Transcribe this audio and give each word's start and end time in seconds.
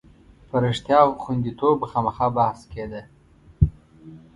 په 0.49 0.55
رښتیا 0.65 0.99
غوندېتوب 1.21 1.75
به 1.79 1.85
خامخا 1.91 2.27
بحث 2.37 2.59
کېده. 2.71 3.01